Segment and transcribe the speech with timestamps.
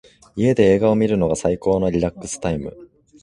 [0.35, 2.75] 家で映画を観るのが最高のリラックスタイム。